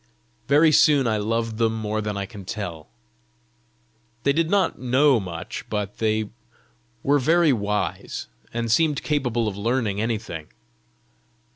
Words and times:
Very 0.47 0.71
soon 0.71 1.05
I 1.05 1.17
loved 1.17 1.57
them 1.57 1.75
more 1.75 2.01
than 2.01 2.17
I 2.17 2.25
can 2.25 2.43
tell. 2.43 2.89
They 4.23 4.33
did 4.33 4.49
not 4.49 4.79
know 4.79 5.19
much, 5.19 5.63
but 5.69 5.99
they 5.99 6.31
were 7.03 7.19
very 7.19 7.53
wise, 7.53 8.27
and 8.51 8.71
seemed 8.71 9.03
capable 9.03 9.47
of 9.47 9.55
learning 9.57 10.01
anything. 10.01 10.47